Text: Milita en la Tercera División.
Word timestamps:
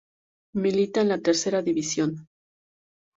Milita 0.61 1.01
en 1.01 1.09
la 1.09 1.19
Tercera 1.21 1.61
División. 1.61 2.27